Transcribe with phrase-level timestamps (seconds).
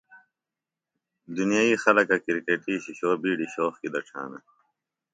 [1.35, 4.39] دُنیئی خلکہ کرکٹی شِشو بِیڈیۡ شوق کیۡ دڇھانہ۔